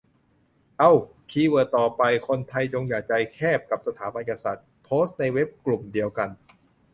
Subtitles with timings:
[0.79, 0.91] เอ้า
[1.31, 6.29] คีย์เวิร์ดต่อไป "คนไทยจงอย่าใจแคบกับสถาบันกษัตริย์" โพสต์ในเว็บกลุ่มเดียวกัน